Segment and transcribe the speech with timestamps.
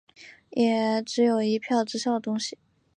[0.49, 2.57] 也只有一票直销的东西